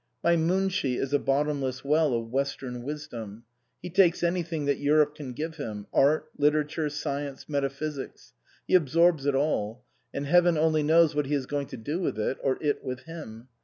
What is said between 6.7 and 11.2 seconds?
science, metaphysics. He absorbs it all, and Heaven only knows